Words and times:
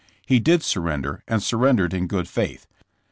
He 0.25 0.39
did 0.39 0.63
surrender, 0.63 1.21
and 1.27 1.41
surren 1.43 1.77
dered 1.77 1.93
in 1.93 2.07
good 2.07 2.27
faith. 2.27 2.65